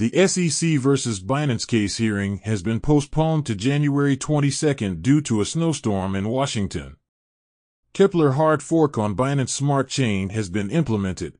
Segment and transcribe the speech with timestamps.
[0.00, 5.44] The SEC versus Binance case hearing has been postponed to January 22 due to a
[5.44, 6.96] snowstorm in Washington.
[7.92, 11.36] Kepler hard fork on Binance Smart Chain has been implemented.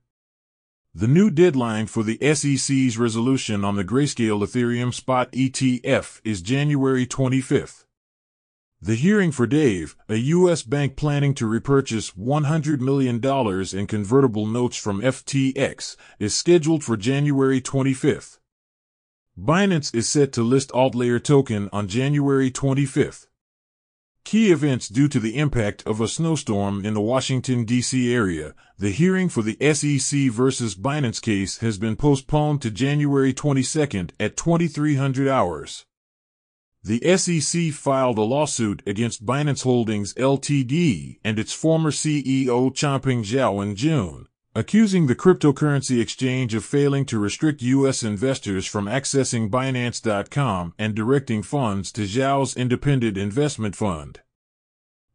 [0.94, 7.06] The new deadline for the SEC's resolution on the Grayscale Ethereum Spot ETF is January
[7.06, 7.86] 25th.
[8.82, 10.64] The hearing for Dave, a U.S.
[10.64, 17.62] bank planning to repurchase $100 million in convertible notes from FTX, is scheduled for January
[17.62, 18.36] 25th.
[19.38, 23.26] Binance is set to list AltLayer token on January 25th.
[24.24, 28.12] Key events due to the impact of a snowstorm in the Washington, D.C.
[28.12, 34.10] area, the hearing for the SEC versus Binance case has been postponed to January 22nd
[34.20, 35.86] at 2300 hours.
[36.82, 41.18] The SEC filed a lawsuit against Binance Holdings Ltd.
[41.22, 47.20] and its former CEO Changpeng Zhao in June, accusing the cryptocurrency exchange of failing to
[47.20, 48.02] restrict U.S.
[48.02, 54.20] investors from accessing Binance.com and directing funds to Zhao's independent investment fund.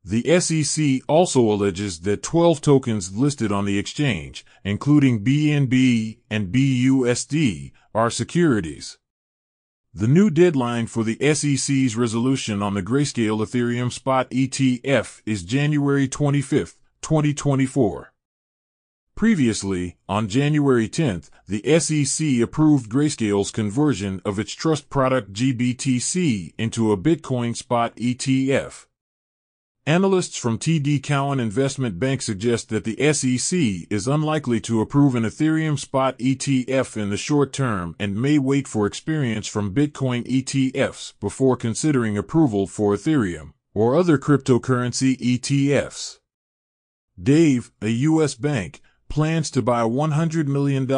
[0.06, 7.72] The SEC also alleges that 12 tokens listed on the exchange, including BNB and BUSD,
[7.94, 8.98] are securities.
[9.94, 16.08] The new deadline for the SEC's resolution on the Grayscale Ethereum Spot ETF is January
[16.08, 18.14] 25, 2024.
[19.16, 26.92] Previously, on January 10th, the SEC approved Grayscale's conversion of its trust product GBTC into
[26.92, 28.88] a Bitcoin spot ETF.
[29.86, 35.24] Analysts from TD Cowen Investment Bank suggest that the SEC is unlikely to approve an
[35.24, 41.14] Ethereum spot ETF in the short term and may wait for experience from Bitcoin ETFs
[41.22, 46.20] before considering approval for Ethereum or other cryptocurrency ETFs.
[47.22, 48.36] Dave, a U.S.
[48.36, 50.90] bank, plans to buy $100 million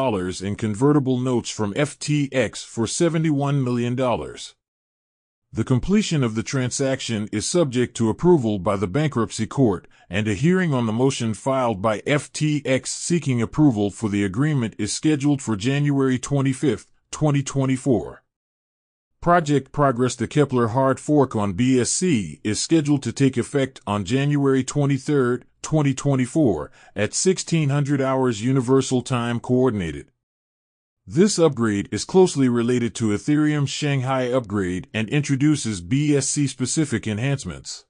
[0.46, 3.96] in convertible notes from FTX for $71 million.
[5.54, 10.34] The completion of the transaction is subject to approval by the bankruptcy court, and a
[10.34, 15.56] hearing on the motion filed by FTX seeking approval for the agreement is scheduled for
[15.56, 18.24] January 25, 2024.
[19.28, 24.64] Project Progress The Kepler hard fork on BSC is scheduled to take effect on January
[24.64, 30.08] 23, 2024, at 1600 hours Universal Time Coordinated.
[31.06, 37.86] This upgrade is closely related to Ethereum's Shanghai upgrade and introduces BSC specific enhancements.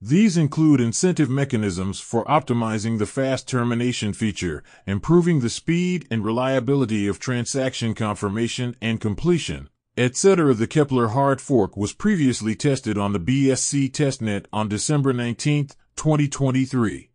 [0.00, 7.08] These include incentive mechanisms for optimizing the fast termination feature, improving the speed and reliability
[7.08, 10.52] of transaction confirmation and completion, etc.
[10.54, 17.10] The Kepler hard fork was previously tested on the BSC testnet on December 19, 2023.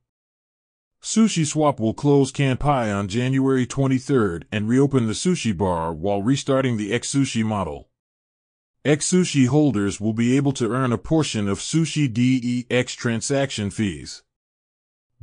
[1.02, 6.92] SushiSwap will close Kanpai on January 23 and reopen the sushi bar while restarting the
[6.92, 7.90] XSushi model.
[8.86, 14.24] XSushi holders will be able to earn a portion of Sushi DEX transaction fees.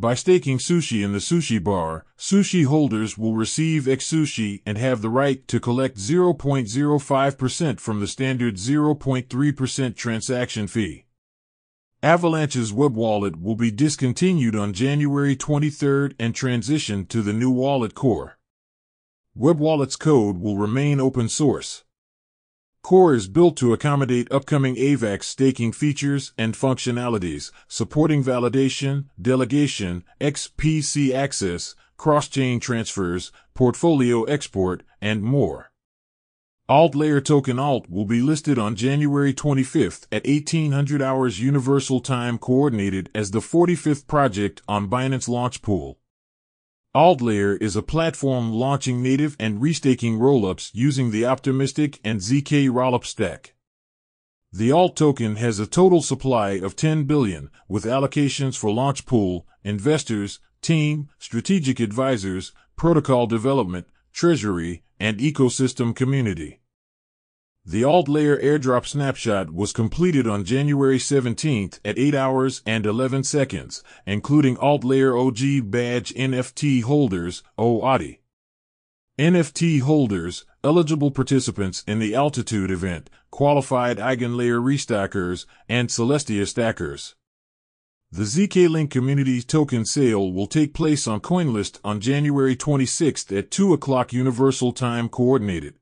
[0.00, 5.10] By staking sushi in the sushi bar, sushi holders will receive XSushi and have the
[5.10, 11.06] right to collect 0.05% from the standard 0.3% transaction fee.
[12.00, 17.97] Avalanche's web wallet will be discontinued on January 23 and transition to the new wallet
[17.97, 18.38] core.
[19.34, 21.82] Web Wallet's code will remain open source.
[22.82, 31.12] Core is built to accommodate upcoming AVAX staking features and functionalities, supporting validation, delegation, XPC
[31.12, 35.70] access, cross-chain transfers, portfolio export, and more.
[36.70, 42.38] Alt layer token alt will be listed on January 25th at 1800 hours Universal Time
[42.38, 45.98] Coordinated as the 45th project on Binance Launch Pool.
[46.94, 52.71] Alt layer is a platform launching native and restaking rollups using the Optimistic and ZK
[52.71, 53.54] rollup stack.
[54.50, 59.47] The alt token has a total supply of 10 billion, with allocations for launch pool,
[59.62, 66.60] investors, team, strategic advisors, protocol development, treasury, and ecosystem community.
[67.70, 73.25] The alt layer airdrop snapshot was completed on January 17th at 8 hours and 11
[73.25, 78.20] seconds, including alt layer OG badge NFT holders, OADI.
[79.19, 87.17] NFT holders, eligible participants in the Altitude event, qualified EigenLayer restakers, and Celestia stakers.
[88.11, 93.75] The ZK-Link Community Token sale will take place on CoinList on January 26th at 2
[93.75, 95.75] o'clock Universal Time Coordinated.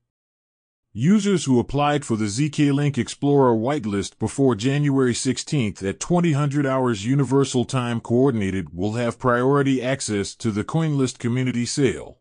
[0.99, 7.65] Users who applied for the ZK-Link Explorer whitelist before January 16th at 2000 hours Universal
[7.65, 12.17] Time Coordinated will have priority access to the CoinList Community sale.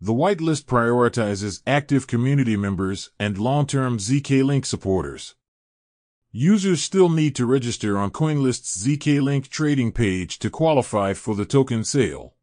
[0.00, 5.34] The whitelist prioritizes active community members and long-term ZK-Link supporters.
[6.30, 11.82] Users still need to register on CoinList's ZK-Link trading page to qualify for the token
[11.82, 12.36] sale.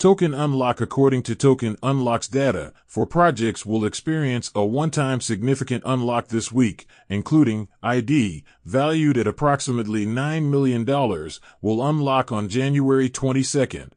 [0.00, 6.28] Token Unlock According to Token Unlock's data, for projects will experience a one-time significant unlock
[6.28, 10.86] this week, including ID, valued at approximately $9 million,
[11.60, 13.90] will unlock on January 22nd.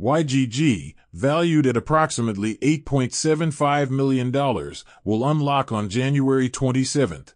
[0.00, 4.32] YGG, valued at approximately $8.75 million,
[5.04, 7.34] will unlock on January 27th.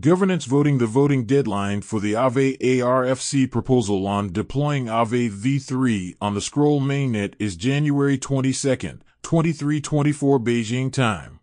[0.00, 6.34] Governance voting The voting deadline for the Aave ARFC proposal on deploying Aave v3 on
[6.34, 11.40] the Scroll mainnet is January 22, 2324 Beijing time.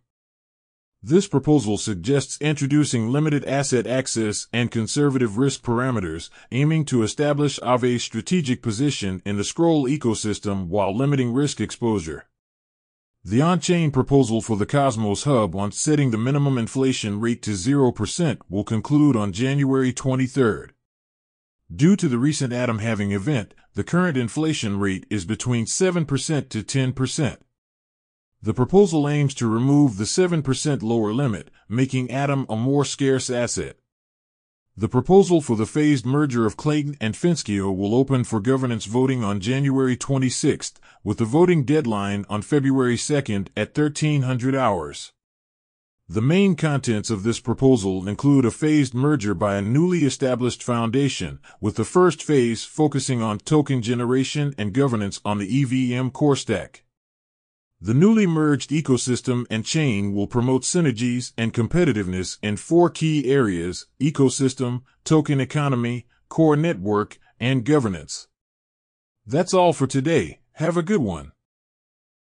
[1.01, 8.03] This proposal suggests introducing limited asset access and conservative risk parameters, aiming to establish Aave's
[8.03, 12.27] strategic position in the Scroll ecosystem while limiting risk exposure.
[13.25, 18.41] The on-chain proposal for the Cosmos Hub on setting the minimum inflation rate to 0%
[18.49, 20.71] will conclude on January 23rd.
[21.73, 26.63] Due to the recent Atom halving event, the current inflation rate is between 7% to
[26.63, 27.37] 10%.
[28.41, 33.77] The proposal aims to remove the 7% lower limit, making Atom a more scarce asset.
[34.75, 39.23] The proposal for the phased merger of Klaytn and Finschia will open for governance voting
[39.23, 40.73] on January 26th,
[41.03, 45.13] with the voting deadline on February 2nd at 1300 hours.
[46.09, 51.39] The main contents of this proposal include a phased merger by a newly established foundation,
[51.61, 56.82] with the first phase focusing on token generation and governance on the EVM core stack.
[57.85, 63.87] The newly merged ecosystem and chain will promote synergies and competitiveness in four key areas
[63.99, 68.29] ecosystem, token economy, core network, and governance.
[69.25, 70.39] That's all for today.
[70.53, 71.32] Have a good one.